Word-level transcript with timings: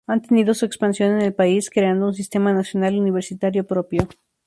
Han 0.07 0.19
tenido 0.23 0.55
su 0.55 0.65
expansión 0.65 1.11
en 1.11 1.21
el 1.21 1.31
País, 1.35 1.69
creando 1.69 2.07
un 2.07 2.15
sistema 2.15 2.51
nacional 2.51 2.97
universitario 2.97 3.67
propio. 3.67 4.07